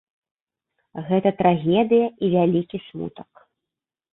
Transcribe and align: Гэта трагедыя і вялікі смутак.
Гэта 1.09 1.29
трагедыя 1.43 2.07
і 2.09 2.25
вялікі 2.37 2.77
смутак. 2.87 3.31